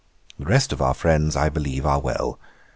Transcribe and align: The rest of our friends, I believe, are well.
The 0.39 0.45
rest 0.45 0.73
of 0.73 0.81
our 0.81 0.95
friends, 0.95 1.35
I 1.35 1.49
believe, 1.49 1.85
are 1.85 1.99
well. 1.99 2.39